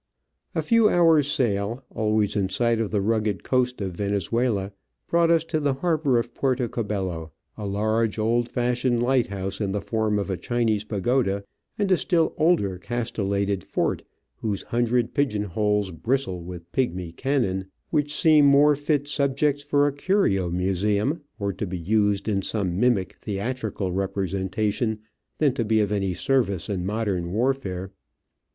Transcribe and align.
A 0.55 0.63
few 0.63 0.89
hours' 0.89 1.31
sail, 1.31 1.83
always 1.91 2.35
in 2.35 2.49
sight 2.49 2.79
of 2.81 2.89
the 2.89 3.01
rugged 3.01 3.43
coast 3.43 3.81
of 3.81 3.91
Venezuela, 3.91 4.71
brought 5.07 5.29
us 5.29 5.43
to 5.43 5.59
the 5.59 5.75
harbour 5.75 6.17
of 6.17 6.33
Puerto 6.33 6.67
Cabello, 6.67 7.31
a 7.55 7.67
large 7.67 8.17
old 8.17 8.49
fashioned 8.49 9.03
lighthouse 9.03 9.61
in 9.61 9.73
the 9.73 9.79
form 9.79 10.17
of 10.17 10.31
a 10.31 10.37
Chinese 10.37 10.85
pagoda, 10.85 11.43
and 11.77 11.91
a 11.91 11.97
still 11.97 12.33
older 12.39 12.79
castellated 12.79 13.63
fort 13.63 14.01
whose 14.37 14.63
hundred 14.63 15.13
pigeon 15.13 15.43
holes 15.43 15.91
bristle 15.91 16.41
with 16.41 16.71
pigmy 16.71 17.11
Digitized 17.13 17.15
by 17.15 17.19
VjOOQIC 17.19 17.21
30 17.21 17.21
Travels 17.21 17.43
and 17.43 17.43
Adventures 17.43 17.43
cannon, 17.61 17.71
which 17.91 18.15
seem 18.15 18.45
more 18.47 18.75
fit 18.75 19.07
subjects 19.07 19.61
for 19.63 19.85
a 19.87 19.93
curio 19.93 20.49
museum, 20.49 21.21
or 21.37 21.53
to 21.53 21.67
be 21.67 21.77
used 21.77 22.27
in 22.27 22.41
some 22.41 22.79
mimic 22.79 23.15
theatrical 23.19 23.91
repre 23.91 24.27
sentation, 24.27 24.97
than 25.37 25.53
to 25.53 25.63
be 25.63 25.79
of 25.79 25.91
any 25.91 26.15
service 26.15 26.69
in 26.69 26.83
modern 26.87 27.31
warfare. 27.31 27.91